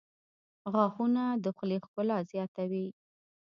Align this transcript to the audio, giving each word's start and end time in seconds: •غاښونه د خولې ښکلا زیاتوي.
•غاښونه 0.73 1.23
د 1.43 1.45
خولې 1.55 1.77
ښکلا 1.85 2.17
زیاتوي. 2.31 2.87